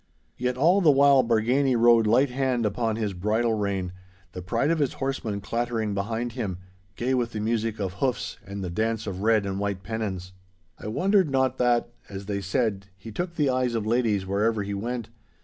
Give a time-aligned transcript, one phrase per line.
[0.35, 3.93] Yet all the while Bargany rode light hand upon his bridle rein,
[4.31, 6.57] the pride of his horsemen clattering behind him,
[6.95, 10.31] gay with the music of hoofs and the dance of red and white pennons.
[10.79, 14.73] I wondered not that, as they said, he took the eyes of ladies wherever he
[14.73, 15.09] went.